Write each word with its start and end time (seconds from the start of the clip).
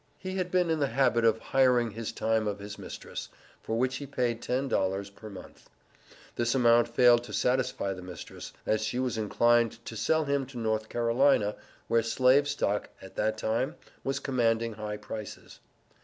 He 0.17 0.35
had 0.37 0.49
been 0.49 0.71
in 0.71 0.79
the 0.79 0.87
habit 0.87 1.23
of 1.25 1.37
hiring 1.39 1.91
his 1.91 2.11
time 2.11 2.47
of 2.47 2.57
his 2.57 2.79
mistress, 2.79 3.29
for 3.61 3.77
which 3.77 3.97
he 3.97 4.07
paid 4.07 4.41
ten 4.41 4.67
dollars 4.67 5.11
per 5.11 5.29
month. 5.29 5.69
This 6.37 6.55
amount 6.55 6.87
failed 6.87 7.23
to 7.25 7.33
satisfy 7.33 7.93
the 7.93 8.01
mistress, 8.01 8.51
as 8.65 8.81
she 8.83 8.97
was 8.97 9.15
inclined 9.19 9.85
to 9.85 9.95
sell 9.95 10.25
him 10.25 10.47
to 10.47 10.57
North 10.57 10.89
Carolina, 10.89 11.55
where 11.87 12.01
Slave 12.01 12.47
stock, 12.47 12.89
at 12.99 13.15
that 13.15 13.37
time, 13.37 13.75
was 14.03 14.17
commanding 14.19 14.73
high 14.73 14.97
prices. 14.97 15.59